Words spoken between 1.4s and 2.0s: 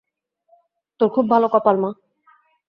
কপাল, মা।